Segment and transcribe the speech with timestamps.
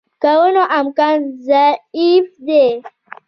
[0.23, 1.17] کولو امکان
[1.47, 2.63] ضعیف دی.